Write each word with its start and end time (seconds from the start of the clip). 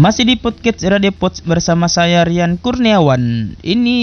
Masih 0.00 0.24
di 0.24 0.40
podcast 0.40 0.80
Radio 0.80 1.12
Pods 1.12 1.44
bersama 1.44 1.84
saya 1.84 2.24
Rian 2.24 2.56
Kurniawan. 2.56 3.52
Ini 3.60 3.98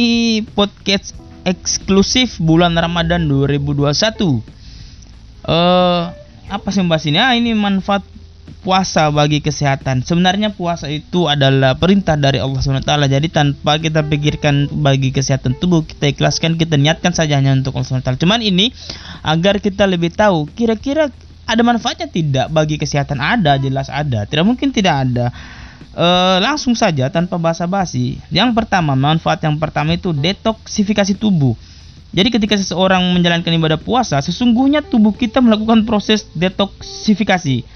podcast 0.53 1.17
eksklusif 1.41 2.37
bulan 2.37 2.77
Ramadan 2.77 3.25
2021. 3.25 3.81
Eh 3.81 4.37
uh, 5.49 6.13
apa 6.53 6.67
sih 6.69 6.85
membahas 6.85 7.01
ini? 7.09 7.17
Ah, 7.17 7.33
ini 7.33 7.57
manfaat 7.57 8.05
puasa 8.61 9.09
bagi 9.09 9.41
kesehatan. 9.41 10.05
Sebenarnya 10.05 10.53
puasa 10.53 10.85
itu 10.85 11.25
adalah 11.25 11.73
perintah 11.81 12.13
dari 12.13 12.37
Allah 12.37 12.61
SWT. 12.61 12.85
Jadi 12.85 13.33
tanpa 13.33 13.81
kita 13.81 14.05
pikirkan 14.05 14.69
bagi 14.69 15.09
kesehatan 15.09 15.57
tubuh, 15.57 15.81
kita 15.81 16.13
ikhlaskan, 16.13 16.61
kita 16.61 16.77
niatkan 16.77 17.17
saja 17.17 17.41
hanya 17.41 17.57
untuk 17.57 17.73
Allah 17.73 18.05
SWT. 18.05 18.21
Cuman 18.21 18.45
ini 18.45 18.69
agar 19.25 19.57
kita 19.57 19.89
lebih 19.89 20.13
tahu 20.13 20.45
kira-kira 20.53 21.09
ada 21.49 21.61
manfaatnya 21.65 22.05
tidak 22.05 22.53
bagi 22.53 22.77
kesehatan 22.77 23.17
ada 23.17 23.55
jelas 23.57 23.87
ada 23.87 24.27
tidak 24.27 24.43
mungkin 24.45 24.69
tidak 24.75 25.07
ada 25.07 25.31
e, 25.95 26.05
langsung 26.43 26.77
saja 26.77 27.09
tanpa 27.09 27.41
basa-basi. 27.41 28.21
Yang 28.29 28.53
pertama 28.53 28.93
manfaat 28.93 29.41
yang 29.43 29.57
pertama 29.57 29.97
itu 29.97 30.13
detoksifikasi 30.13 31.17
tubuh. 31.17 31.57
Jadi 32.15 32.31
ketika 32.31 32.55
seseorang 32.55 33.03
menjalankan 33.13 33.51
ibadah 33.51 33.77
puasa 33.77 34.17
sesungguhnya 34.23 34.79
tubuh 34.81 35.11
kita 35.11 35.43
melakukan 35.43 35.83
proses 35.83 36.25
detoksifikasi 36.33 37.67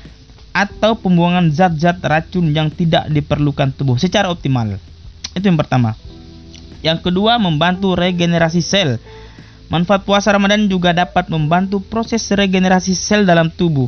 atau 0.51 0.99
pembuangan 0.99 1.47
zat-zat 1.51 1.99
racun 2.03 2.51
yang 2.51 2.67
tidak 2.71 3.07
diperlukan 3.11 3.71
tubuh 3.75 3.95
secara 3.99 4.27
optimal. 4.27 4.79
Itu 5.35 5.47
yang 5.47 5.59
pertama. 5.59 5.95
Yang 6.81 7.07
kedua 7.07 7.37
membantu 7.37 7.93
regenerasi 7.93 8.59
sel. 8.59 8.97
Manfaat 9.71 10.03
puasa 10.03 10.35
Ramadan 10.35 10.67
juga 10.67 10.91
dapat 10.91 11.31
membantu 11.31 11.79
proses 11.79 12.27
regenerasi 12.27 12.91
sel 12.91 13.23
dalam 13.23 13.47
tubuh. 13.47 13.87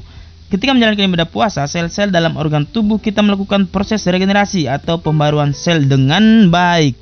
Ketika 0.53 0.69
menjalankan 0.69 1.09
ibadah 1.09 1.25
puasa, 1.25 1.65
sel-sel 1.65 2.13
dalam 2.13 2.37
organ 2.37 2.61
tubuh 2.61 3.01
kita 3.01 3.25
melakukan 3.25 3.65
proses 3.65 4.05
regenerasi 4.05 4.69
atau 4.69 5.01
pembaruan 5.01 5.49
sel 5.49 5.89
dengan 5.89 6.53
baik. 6.53 6.93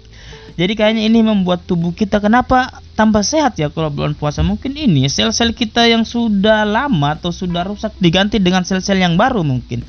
Jadi 0.55 0.71
kayaknya 0.71 1.11
ini 1.11 1.19
membuat 1.19 1.67
tubuh 1.67 1.91
kita 1.91 2.23
kenapa 2.23 2.79
tambah 2.95 3.19
sehat 3.19 3.59
ya 3.59 3.67
kalau 3.67 3.91
bulan 3.91 4.15
puasa? 4.15 4.39
Mungkin 4.39 4.71
ini 4.79 5.03
sel-sel 5.11 5.51
kita 5.51 5.83
yang 5.83 6.07
sudah 6.07 6.63
lama 6.63 7.19
atau 7.19 7.35
sudah 7.35 7.67
rusak 7.67 7.91
diganti 7.99 8.39
dengan 8.39 8.63
sel-sel 8.63 9.03
yang 9.03 9.19
baru 9.19 9.43
mungkin. 9.43 9.83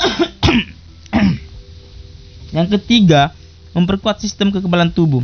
yang 2.56 2.72
ketiga, 2.72 3.36
memperkuat 3.76 4.24
sistem 4.24 4.48
kekebalan 4.48 4.88
tubuh. 4.88 5.20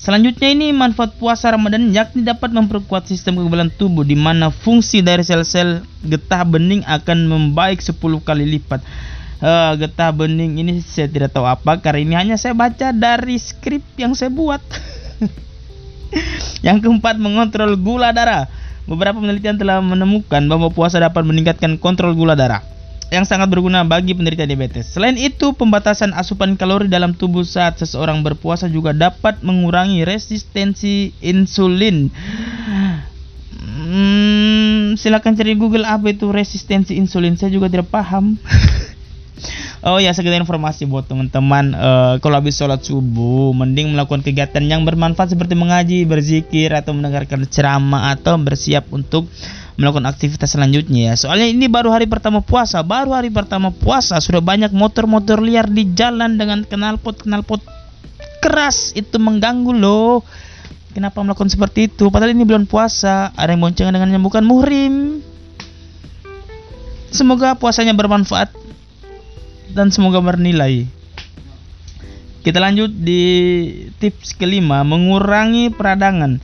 Selanjutnya 0.00 0.48
ini 0.48 0.72
manfaat 0.72 1.12
puasa 1.20 1.52
Ramadan 1.52 1.92
yakni 1.92 2.24
dapat 2.24 2.48
memperkuat 2.56 3.04
sistem 3.04 3.36
kekebalan 3.36 3.68
tubuh 3.68 4.00
di 4.00 4.16
mana 4.16 4.48
fungsi 4.48 5.04
dari 5.04 5.20
sel-sel 5.20 5.84
getah 6.00 6.40
bening 6.48 6.80
akan 6.88 7.28
membaik 7.28 7.84
10 7.84 8.00
kali 8.00 8.48
lipat. 8.48 8.80
Uh, 9.44 9.76
getah 9.76 10.08
bening 10.08 10.56
ini 10.56 10.80
saya 10.80 11.04
tidak 11.04 11.36
tahu 11.36 11.44
apa 11.44 11.76
karena 11.84 12.00
ini 12.00 12.14
hanya 12.16 12.36
saya 12.40 12.56
baca 12.56 12.96
dari 12.96 13.36
skrip 13.36 13.84
yang 14.00 14.16
saya 14.16 14.32
buat. 14.32 14.64
yang 16.66 16.80
keempat 16.80 17.20
mengontrol 17.20 17.76
gula 17.76 18.16
darah. 18.16 18.48
Beberapa 18.88 19.20
penelitian 19.20 19.60
telah 19.60 19.84
menemukan 19.84 20.40
bahwa 20.48 20.72
puasa 20.72 20.96
dapat 20.96 21.28
meningkatkan 21.28 21.76
kontrol 21.76 22.16
gula 22.16 22.32
darah 22.32 22.64
yang 23.10 23.26
sangat 23.26 23.50
berguna 23.50 23.82
bagi 23.82 24.14
penderita 24.14 24.46
diabetes. 24.46 24.94
Selain 24.94 25.18
itu, 25.18 25.50
pembatasan 25.52 26.14
asupan 26.14 26.54
kalori 26.54 26.86
dalam 26.86 27.10
tubuh 27.10 27.42
saat 27.42 27.76
seseorang 27.82 28.22
berpuasa 28.22 28.70
juga 28.70 28.94
dapat 28.94 29.42
mengurangi 29.42 30.06
resistensi 30.06 31.10
insulin. 31.18 32.06
Hmm, 33.60 34.94
silakan 34.94 35.34
cari 35.34 35.58
Google 35.58 35.82
apa 35.82 36.14
itu 36.14 36.30
resistensi 36.30 36.94
insulin. 36.94 37.34
Saya 37.34 37.50
juga 37.50 37.66
tidak 37.66 37.90
paham. 37.90 38.38
Oh 39.80 39.96
ya 39.96 40.12
sekedar 40.12 40.36
informasi 40.36 40.84
buat 40.84 41.08
teman-teman 41.08 41.72
uh, 41.72 42.14
kalau 42.20 42.36
habis 42.36 42.52
sholat 42.52 42.84
subuh 42.84 43.56
mending 43.56 43.96
melakukan 43.96 44.20
kegiatan 44.20 44.60
yang 44.60 44.84
bermanfaat 44.84 45.32
seperti 45.32 45.56
mengaji, 45.56 46.04
berzikir 46.04 46.68
atau 46.76 46.92
mendengarkan 46.92 47.48
ceramah 47.48 48.12
atau 48.12 48.36
bersiap 48.36 48.92
untuk 48.92 49.24
melakukan 49.80 50.04
aktivitas 50.12 50.52
selanjutnya 50.52 51.08
ya. 51.08 51.14
Soalnya 51.16 51.48
ini 51.48 51.64
baru 51.64 51.88
hari 51.96 52.04
pertama 52.04 52.44
puasa, 52.44 52.84
baru 52.84 53.16
hari 53.16 53.32
pertama 53.32 53.72
puasa 53.72 54.20
sudah 54.20 54.44
banyak 54.44 54.68
motor-motor 54.68 55.40
liar 55.40 55.64
di 55.64 55.88
jalan 55.96 56.36
dengan 56.36 56.60
knalpot 56.68 57.24
knalpot 57.24 57.64
keras 58.44 58.92
itu 58.92 59.16
mengganggu 59.16 59.72
loh. 59.72 60.20
Kenapa 60.92 61.24
melakukan 61.24 61.48
seperti 61.48 61.88
itu? 61.88 62.12
Padahal 62.12 62.36
ini 62.36 62.44
bulan 62.44 62.68
puasa, 62.68 63.32
ada 63.32 63.48
yang 63.48 63.64
boncengan 63.64 63.96
dengan 63.96 64.12
yang 64.12 64.20
bukan 64.20 64.44
muhrim. 64.44 65.24
Semoga 67.08 67.56
puasanya 67.56 67.96
bermanfaat 67.96 68.59
dan 69.72 69.94
semoga 69.94 70.18
bernilai. 70.20 70.86
Kita 72.40 72.56
lanjut 72.56 72.88
di 72.88 73.22
tips 74.00 74.32
kelima, 74.32 74.80
mengurangi 74.80 75.68
peradangan. 75.76 76.40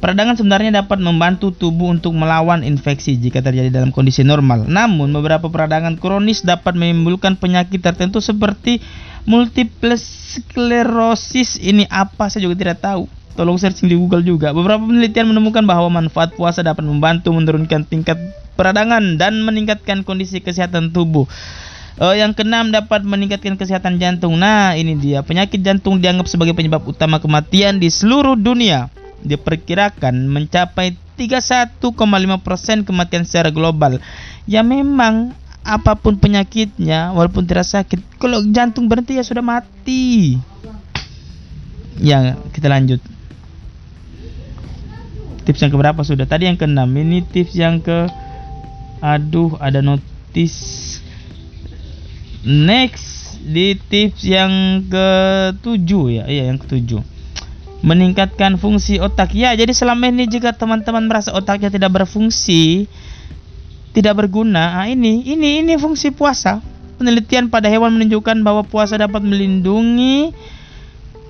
Peradangan 0.00 0.36
sebenarnya 0.36 0.80
dapat 0.80 0.96
membantu 1.00 1.52
tubuh 1.52 1.92
untuk 1.92 2.16
melawan 2.16 2.64
infeksi 2.64 3.20
jika 3.20 3.44
terjadi 3.44 3.68
dalam 3.68 3.92
kondisi 3.92 4.24
normal. 4.24 4.64
Namun, 4.64 5.12
beberapa 5.12 5.52
peradangan 5.52 6.00
kronis 6.00 6.40
dapat 6.40 6.72
menimbulkan 6.72 7.36
penyakit 7.36 7.84
tertentu 7.84 8.20
seperti 8.20 8.80
multiple 9.28 9.96
sclerosis. 10.00 11.60
Ini 11.60 11.84
apa 11.92 12.32
saya 12.32 12.48
juga 12.48 12.56
tidak 12.56 12.80
tahu. 12.80 13.08
Tolong 13.36 13.60
searching 13.60 13.88
di 13.88 13.96
Google 13.96 14.24
juga. 14.24 14.52
Beberapa 14.56 14.84
penelitian 14.84 15.32
menemukan 15.32 15.64
bahwa 15.64 15.88
manfaat 15.88 16.32
puasa 16.32 16.64
dapat 16.64 16.84
membantu 16.84 17.32
menurunkan 17.32 17.84
tingkat 17.84 18.16
peradangan 18.56 19.16
dan 19.16 19.40
meningkatkan 19.44 20.04
kondisi 20.04 20.44
kesehatan 20.44 20.92
tubuh. 20.92 21.24
Uh, 21.98 22.14
yang 22.14 22.30
keenam 22.36 22.70
dapat 22.70 23.02
meningkatkan 23.02 23.58
kesehatan 23.58 23.98
jantung. 23.98 24.38
Nah, 24.38 24.78
ini 24.78 24.94
dia. 24.94 25.26
Penyakit 25.26 25.60
jantung 25.60 25.98
dianggap 25.98 26.30
sebagai 26.30 26.54
penyebab 26.54 26.86
utama 26.86 27.18
kematian 27.18 27.82
di 27.82 27.90
seluruh 27.90 28.38
dunia 28.38 28.88
diperkirakan 29.20 30.28
mencapai 30.30 30.96
31,5% 31.18 32.88
kematian 32.88 33.22
secara 33.28 33.52
global. 33.52 34.00
Ya 34.48 34.64
memang 34.64 35.36
apa 35.60 35.92
pun 35.92 36.16
penyakitnya 36.16 37.12
walaupun 37.12 37.44
tidak 37.44 37.68
sakit 37.68 38.00
kalau 38.16 38.40
jantung 38.48 38.88
berhenti 38.88 39.20
ya 39.20 39.24
sudah 39.26 39.44
mati. 39.44 40.40
Ya, 42.00 42.32
kita 42.56 42.72
lanjut. 42.72 43.04
Tips 45.44 45.60
yang 45.60 45.72
keberapa 45.72 46.00
sudah? 46.00 46.24
Tadi 46.24 46.48
yang 46.48 46.56
keenam. 46.56 46.88
Ini 46.88 47.28
tips 47.28 47.52
yang 47.52 47.84
ke 47.84 48.08
Aduh, 49.00 49.56
ada 49.56 49.80
notis. 49.80 50.99
Next 52.44 53.36
di 53.40 53.76
tips 53.76 54.24
yang 54.24 54.84
ketujuh 54.88 56.04
ya. 56.20 56.24
Iya, 56.28 56.52
yang 56.52 56.58
ketujuh 56.60 57.20
meningkatkan 57.80 58.60
fungsi 58.60 59.00
otak. 59.00 59.32
Ya, 59.32 59.56
jadi 59.56 59.72
selama 59.72 60.12
ini 60.12 60.28
jika 60.28 60.52
teman-teman 60.52 61.08
merasa 61.08 61.32
otaknya 61.32 61.72
tidak 61.72 61.96
berfungsi, 61.96 62.84
tidak 63.96 64.20
berguna, 64.20 64.84
nah 64.84 64.86
ini 64.86 65.24
ini 65.24 65.64
ini 65.64 65.74
fungsi 65.80 66.12
puasa. 66.12 66.60
Penelitian 67.00 67.48
pada 67.48 67.72
hewan 67.72 67.96
menunjukkan 67.96 68.44
bahwa 68.44 68.60
puasa 68.60 69.00
dapat 69.00 69.24
melindungi 69.24 70.36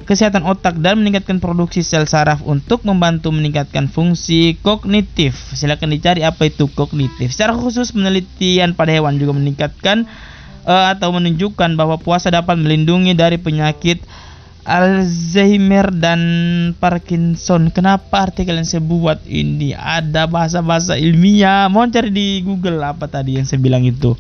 kesehatan 0.02 0.42
otak 0.42 0.82
dan 0.82 0.98
meningkatkan 0.98 1.38
produksi 1.38 1.86
sel 1.86 2.10
saraf 2.10 2.42
untuk 2.42 2.82
membantu 2.82 3.30
meningkatkan 3.30 3.86
fungsi 3.86 4.58
kognitif. 4.58 5.38
Silakan 5.54 5.94
dicari 5.94 6.26
apa 6.26 6.50
itu 6.50 6.66
kognitif. 6.74 7.30
Secara 7.30 7.54
khusus 7.54 7.94
penelitian 7.94 8.74
pada 8.74 8.90
hewan 8.90 9.22
juga 9.22 9.38
meningkatkan 9.38 10.10
uh, 10.64 10.92
atau 10.92 11.12
menunjukkan 11.14 11.76
bahwa 11.76 11.96
puasa 12.00 12.32
dapat 12.32 12.56
melindungi 12.58 13.16
dari 13.16 13.36
penyakit 13.36 14.02
Alzheimer 14.60 15.88
dan 15.88 16.20
Parkinson. 16.76 17.72
Kenapa 17.72 18.28
artikel 18.28 18.54
yang 18.54 18.68
saya 18.68 18.84
buat 18.84 19.24
ini 19.24 19.72
ada 19.72 20.28
bahasa-bahasa 20.28 21.00
ilmiah? 21.00 21.66
Mau 21.72 21.88
cari 21.88 22.12
di 22.12 22.44
Google 22.44 22.78
apa 22.84 23.08
tadi 23.08 23.40
yang 23.40 23.48
saya 23.48 23.58
bilang 23.58 23.88
itu? 23.88 24.14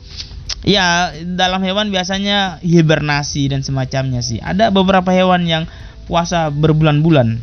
Ya, 0.64 1.12
dalam 1.24 1.64
hewan 1.64 1.88
biasanya 1.88 2.60
hibernasi 2.60 3.52
dan 3.52 3.60
semacamnya 3.64 4.20
sih. 4.20 4.40
Ada 4.40 4.68
beberapa 4.72 5.08
hewan 5.12 5.44
yang 5.48 5.64
puasa 6.04 6.52
berbulan-bulan. 6.52 7.40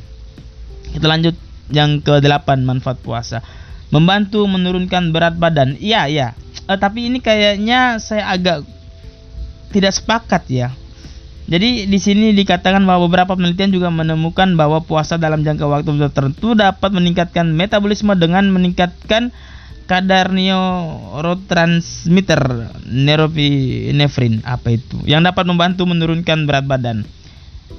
Kita 0.93 1.05
lanjut 1.05 1.33
yang 1.73 2.01
ke-8 2.01 2.61
manfaat 2.65 3.01
puasa. 3.01 3.41
Membantu 3.89 4.43
menurunkan 4.45 5.15
berat 5.15 5.39
badan. 5.39 5.79
Iya, 5.79 6.11
iya. 6.11 6.27
Eh, 6.67 6.77
tapi 6.77 7.07
ini 7.07 7.23
kayaknya 7.23 7.97
saya 8.03 8.27
agak 8.35 8.67
tidak 9.71 9.95
sepakat 9.95 10.43
ya 10.49 10.73
jadi 11.47 11.87
di 11.87 11.95
sini 11.95 12.35
dikatakan 12.35 12.83
bahwa 12.83 13.07
beberapa 13.07 13.31
penelitian 13.31 13.71
juga 13.71 13.87
menemukan 13.87 14.51
bahwa 14.59 14.83
puasa 14.83 15.15
dalam 15.15 15.47
jangka 15.47 15.63
waktu 15.63 15.95
tertentu 16.11 16.59
dapat 16.59 16.91
meningkatkan 16.91 17.55
metabolisme 17.55 18.11
dengan 18.19 18.51
meningkatkan 18.51 19.31
kadar 19.87 20.35
neurotransmitter 20.35 22.67
norepinefrin 22.83 24.43
apa 24.43 24.75
itu 24.75 24.99
yang 25.07 25.23
dapat 25.23 25.47
membantu 25.47 25.87
menurunkan 25.87 26.43
berat 26.43 26.67
badan. 26.67 27.07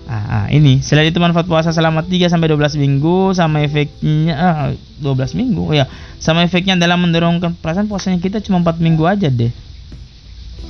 Ah, 0.08 0.44
ah, 0.44 0.46
ini 0.49 0.81
selain 0.81 1.12
itu 1.12 1.20
manfaat 1.20 1.44
puasa 1.44 1.69
selama 1.69 2.00
3 2.00 2.32
sampai 2.32 2.49
12 2.49 2.81
minggu 2.81 3.37
sama 3.37 3.61
efeknya 3.61 4.34
ah, 4.41 4.73
12 5.05 5.37
minggu 5.37 5.76
ya. 5.76 5.84
Sama 6.17 6.49
efeknya 6.49 6.81
dalam 6.81 7.05
mendorongkan 7.05 7.52
perasaan 7.61 7.93
puasanya 7.93 8.17
kita 8.17 8.41
cuma 8.41 8.64
4 8.64 8.81
minggu 8.81 9.05
aja 9.05 9.29
deh. 9.29 9.52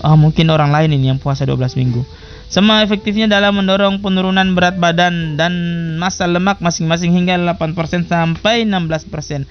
Oh, 0.06 0.14
mungkin 0.14 0.46
orang 0.55 0.70
lain 0.70 0.94
ini 0.94 1.11
yang 1.11 1.19
puasa 1.19 1.43
12 1.43 1.75
minggu. 1.75 2.06
Sama 2.49 2.81
efektifnya 2.81 3.29
dalam 3.29 3.61
mendorong 3.61 4.00
penurunan 4.00 4.56
berat 4.56 4.81
badan 4.81 5.37
dan 5.37 5.52
massa 6.00 6.25
lemak 6.25 6.64
masing-masing 6.64 7.12
hingga 7.12 7.37
8% 7.37 8.08
sampai 8.08 8.64
16%. 8.64 9.44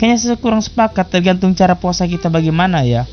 Kayaknya 0.00 0.18
saya 0.18 0.36
kurang 0.40 0.64
sepakat 0.64 1.12
tergantung 1.12 1.52
cara 1.52 1.76
puasa 1.76 2.08
kita 2.08 2.32
bagaimana 2.32 2.82
ya. 2.88 3.04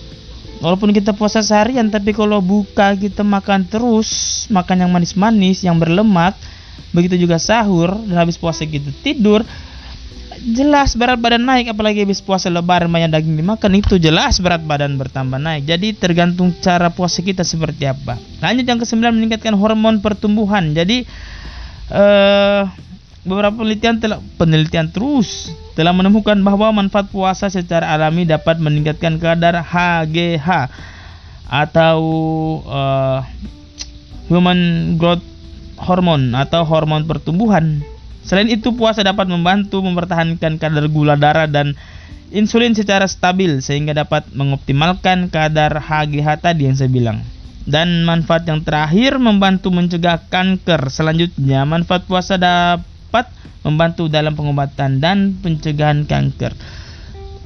Walaupun 0.61 0.93
kita 0.93 1.17
puasa 1.17 1.41
seharian 1.41 1.89
tapi 1.89 2.13
kalau 2.13 2.37
buka 2.37 2.93
kita 2.93 3.25
makan 3.25 3.65
terus, 3.65 4.45
makan 4.53 4.85
yang 4.85 4.91
manis-manis, 4.93 5.65
yang 5.65 5.75
berlemak, 5.75 6.37
begitu 6.93 7.17
juga 7.17 7.41
sahur 7.41 7.97
dan 8.07 8.23
habis 8.23 8.37
puasa 8.37 8.63
kita 8.63 8.93
tidur, 9.01 9.41
jelas 10.41 10.97
berat 10.97 11.21
badan 11.21 11.45
naik 11.45 11.69
apalagi 11.69 12.01
habis 12.01 12.17
puasa 12.17 12.49
lebaran 12.49 12.89
banyak 12.89 13.13
daging 13.13 13.37
dimakan 13.37 13.77
itu 13.77 14.01
jelas 14.01 14.41
berat 14.41 14.65
badan 14.65 14.97
bertambah 14.97 15.37
naik. 15.37 15.69
Jadi 15.69 15.93
tergantung 15.93 16.49
cara 16.57 16.89
puasa 16.89 17.21
kita 17.21 17.45
seperti 17.45 17.85
apa. 17.85 18.17
Lanjut 18.41 18.65
yang 18.65 18.81
kesembilan 18.81 19.13
meningkatkan 19.13 19.53
hormon 19.53 20.01
pertumbuhan. 20.01 20.73
Jadi 20.73 21.05
eh, 21.93 22.61
beberapa 23.21 23.61
penelitian 23.61 24.01
telah 24.01 24.17
penelitian 24.41 24.89
terus 24.89 25.53
telah 25.77 25.93
menemukan 25.93 26.35
bahwa 26.41 26.73
manfaat 26.73 27.13
puasa 27.13 27.53
secara 27.53 27.85
alami 27.93 28.25
dapat 28.25 28.57
meningkatkan 28.57 29.21
kadar 29.21 29.61
HGH 29.61 30.49
atau 31.51 31.99
uh, 32.65 33.19
human 34.25 34.93
growth 34.97 35.23
hormone 35.77 36.33
atau 36.33 36.65
hormon 36.65 37.05
pertumbuhan 37.05 37.83
Selain 38.21 38.47
itu, 38.47 38.73
puasa 38.77 39.01
dapat 39.01 39.25
membantu 39.27 39.81
mempertahankan 39.81 40.61
kadar 40.61 40.85
gula 40.87 41.17
darah 41.17 41.49
dan 41.49 41.73
insulin 42.31 42.71
secara 42.71 43.05
stabil 43.05 43.59
sehingga 43.59 43.91
dapat 43.91 44.29
mengoptimalkan 44.31 45.27
kadar 45.27 45.77
HGH 45.77 46.27
tadi 46.39 46.69
yang 46.69 46.75
saya 46.79 46.89
bilang. 46.89 47.21
Dan 47.61 48.07
manfaat 48.09 48.49
yang 48.49 48.65
terakhir 48.65 49.21
membantu 49.21 49.69
mencegah 49.69 50.17
kanker. 50.33 50.89
Selanjutnya, 50.89 51.61
manfaat 51.67 52.09
puasa 52.09 52.39
dapat 52.41 53.29
membantu 53.61 54.09
dalam 54.09 54.33
pengobatan 54.33 54.97
dan 54.97 55.37
pencegahan 55.37 56.09
kanker. 56.09 56.57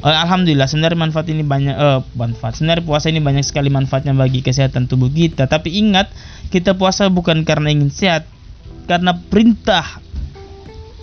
Uh, 0.05 0.15
Alhamdulillah 0.23 0.69
sebenarnya 0.69 0.99
manfaat 1.01 1.27
ini 1.33 1.43
banyak 1.43 1.75
uh, 1.75 1.99
manfaat. 2.15 2.55
Sebenarnya 2.55 2.85
puasa 2.87 3.11
ini 3.11 3.19
banyak 3.19 3.43
sekali 3.43 3.67
manfaatnya 3.67 4.15
bagi 4.15 4.39
kesehatan 4.39 4.87
tubuh 4.87 5.11
kita. 5.11 5.51
Tapi 5.51 5.81
ingat, 5.81 6.13
kita 6.53 6.79
puasa 6.79 7.11
bukan 7.11 7.43
karena 7.43 7.73
ingin 7.73 7.91
sehat, 7.91 8.23
karena 8.87 9.17
perintah 9.17 10.04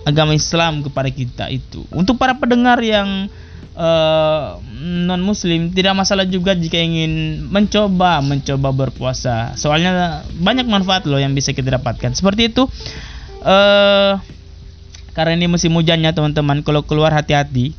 agama 0.02 0.34
Islam 0.34 0.82
kepada 0.82 1.08
kita 1.10 1.50
itu. 1.52 1.86
Untuk 1.94 2.18
para 2.18 2.34
pendengar 2.38 2.78
yang 2.82 3.30
uh, 3.76 4.58
eh, 4.58 5.06
non 5.06 5.22
muslim 5.22 5.70
tidak 5.70 5.94
masalah 5.94 6.26
juga 6.26 6.52
jika 6.58 6.78
ingin 6.78 7.44
mencoba 7.48 8.20
mencoba 8.20 8.68
berpuasa. 8.72 9.54
Soalnya 9.54 10.22
banyak 10.36 10.66
manfaat 10.66 11.06
loh 11.06 11.18
yang 11.18 11.32
bisa 11.32 11.54
kita 11.54 11.78
dapatkan. 11.78 12.14
Seperti 12.14 12.50
itu 12.50 12.66
uh, 13.44 14.18
karena 15.12 15.32
ini 15.36 15.46
musim 15.48 15.72
hujannya 15.76 16.10
teman-teman 16.16 16.64
kalau 16.64 16.80
keluar 16.84 17.12
hati-hati 17.12 17.76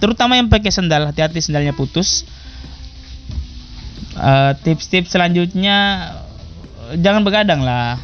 terutama 0.00 0.34
yang 0.34 0.48
pakai 0.48 0.72
sandal 0.72 1.08
hati-hati 1.12 1.38
sandalnya 1.38 1.76
putus 1.76 2.26
eh, 4.18 4.52
tips-tips 4.66 5.08
uh, 5.08 5.12
selanjutnya 5.14 5.76
jangan 6.98 7.22
begadang 7.22 7.62
lah 7.62 8.00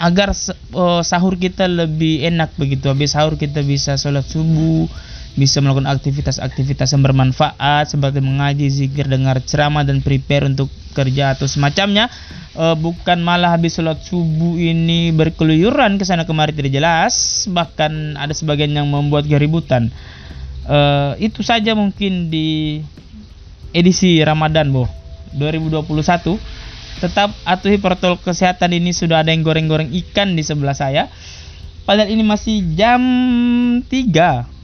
agar 0.00 0.32
uh, 0.72 1.04
sahur 1.04 1.36
kita 1.36 1.68
lebih 1.68 2.24
enak 2.24 2.56
begitu. 2.56 2.88
Habis 2.88 3.12
sahur 3.12 3.36
kita 3.36 3.60
bisa 3.60 4.00
sholat 4.00 4.24
subuh 4.24 4.88
bisa 5.38 5.62
melakukan 5.62 5.86
aktivitas-aktivitas 5.86 6.90
yang 6.90 7.06
bermanfaat 7.06 7.94
seperti 7.94 8.18
mengaji, 8.18 8.66
zikir, 8.66 9.06
dengar 9.06 9.38
ceramah 9.38 9.86
dan 9.86 10.02
prepare 10.02 10.48
untuk 10.48 10.66
kerja 10.96 11.38
atau 11.38 11.46
semacamnya. 11.46 12.10
Uh, 12.50 12.74
bukan 12.74 13.22
malah 13.22 13.54
habis 13.54 13.78
sholat 13.78 14.02
subuh 14.02 14.58
ini 14.58 15.14
berkeluyuran 15.14 16.02
ke 16.02 16.04
sana 16.08 16.26
kemari 16.26 16.50
tidak 16.50 16.74
jelas. 16.74 17.46
Bahkan 17.46 18.18
ada 18.18 18.34
sebagian 18.34 18.74
yang 18.74 18.90
membuat 18.90 19.28
keributan. 19.28 19.92
Uh, 20.66 21.14
itu 21.22 21.46
saja 21.46 21.78
mungkin 21.78 22.32
di 22.32 22.80
edisi 23.70 24.18
Ramadan 24.18 24.74
boh 24.74 24.90
2021 25.38 26.34
Tetap 26.98 27.30
atuhi 27.46 27.78
protokol 27.78 28.18
kesehatan 28.20 28.74
ini 28.74 28.90
sudah 28.90 29.22
ada 29.22 29.30
yang 29.30 29.46
goreng-goreng 29.46 29.94
ikan 29.94 30.34
di 30.34 30.42
sebelah 30.42 30.74
saya. 30.74 31.06
Padahal 31.86 32.10
ini 32.10 32.26
masih 32.26 32.74
jam 32.74 33.00
3. 33.86 33.86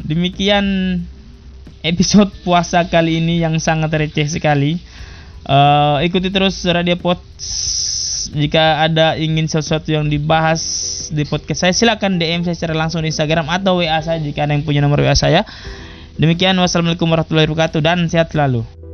Demikian 0.02 0.67
episode 1.87 2.34
puasa 2.43 2.90
kali 2.90 3.23
ini 3.23 3.38
yang 3.38 3.62
sangat 3.62 3.94
receh 3.94 4.26
sekali. 4.26 4.82
Uh, 5.46 6.02
ikuti 6.02 6.34
terus 6.34 6.58
Radio 6.67 6.99
Pot 6.99 7.23
jika 8.34 8.82
ada 8.82 9.14
ingin 9.14 9.46
sesuatu 9.46 9.94
yang 9.94 10.11
dibahas 10.11 10.58
di 11.14 11.23
podcast 11.23 11.62
saya 11.62 11.75
silakan 11.75 12.19
DM 12.19 12.43
saya 12.43 12.58
secara 12.58 12.75
langsung 12.75 13.06
di 13.06 13.14
Instagram 13.14 13.46
atau 13.46 13.78
WA 13.78 14.02
saya 14.02 14.19
jika 14.19 14.43
ada 14.43 14.58
yang 14.58 14.67
punya 14.67 14.82
nomor 14.82 14.99
WA 14.99 15.14
saya. 15.14 15.46
Demikian 16.17 16.56
wassalamualaikum 16.58 17.06
warahmatullahi 17.06 17.46
wabarakatuh 17.46 17.81
dan 17.84 18.08
sehat 18.08 18.32
selalu. 18.32 18.85